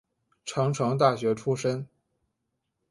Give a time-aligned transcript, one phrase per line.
[0.45, 1.87] 成城大学出身。